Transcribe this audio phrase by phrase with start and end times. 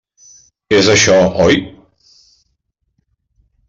[0.77, 1.61] És això, oi?